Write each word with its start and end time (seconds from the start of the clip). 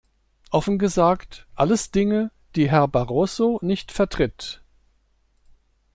Offen 0.49 0.79
gesagt, 0.79 1.45
alles 1.53 1.91
Dinge, 1.91 2.31
die 2.55 2.71
Herr 2.71 2.87
Barroso 2.87 3.59
nicht 3.61 3.91
vertritt. 3.91 4.63